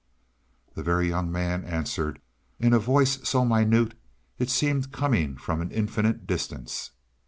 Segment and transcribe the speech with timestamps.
[0.73, 2.19] The Very Young Man answered,
[2.59, 3.93] in a voice so minute
[4.39, 6.89] it seemed coming from an infinite distance.